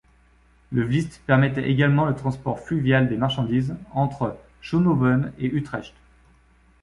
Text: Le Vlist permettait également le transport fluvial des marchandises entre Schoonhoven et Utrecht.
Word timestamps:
Le 0.71 0.83
Vlist 0.83 1.21
permettait 1.27 1.69
également 1.69 2.05
le 2.05 2.15
transport 2.15 2.59
fluvial 2.59 3.07
des 3.07 3.17
marchandises 3.17 3.75
entre 3.93 4.35
Schoonhoven 4.59 5.31
et 5.37 5.45
Utrecht. 5.45 5.93